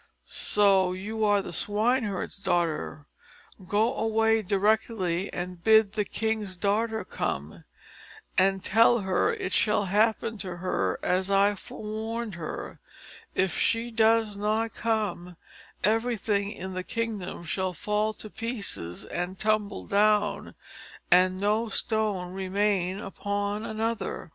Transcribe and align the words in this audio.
"So 0.25 0.93
you 0.93 1.23
are 1.25 1.43
the 1.43 1.53
swineherd's 1.53 2.37
daughter; 2.37 3.05
go 3.67 3.95
away 3.97 4.41
directly, 4.41 5.31
and 5.31 5.63
bid 5.63 5.93
the 5.93 6.05
king's 6.05 6.57
daughter 6.57 7.05
come, 7.05 7.65
and 8.35 8.63
tell 8.63 9.01
her 9.01 9.31
it 9.31 9.53
shall 9.53 9.85
happen 9.85 10.39
to 10.39 10.57
her 10.57 10.97
as 11.03 11.29
I 11.29 11.53
forewarned 11.53 12.33
her; 12.33 12.79
if 13.35 13.55
she 13.59 13.91
does 13.91 14.35
not 14.37 14.73
come, 14.73 15.37
everything 15.83 16.51
in 16.51 16.73
the 16.73 16.81
kingdom 16.83 17.43
shall 17.43 17.71
fall 17.73 18.11
to 18.15 18.29
pieces 18.31 19.05
and 19.05 19.37
tumble 19.37 19.85
down, 19.85 20.55
and 21.11 21.39
no 21.39 21.69
stone 21.69 22.33
remain 22.33 22.97
upon 22.97 23.63
another." 23.63 24.29